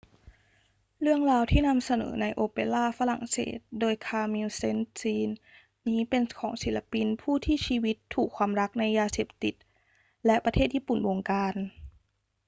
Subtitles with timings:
[1.01, 5.37] เรื่องราวที่นำเสนอในโอเปราฝรั่งเศสโดย camille saint-saens
[5.87, 9.55] นี้เป็นของศิลปิน ผู้ที่ชีวิตถูกความรักในยาเสพติด
[10.25, 11.55] และประเทศญี่ปุ่นบงการ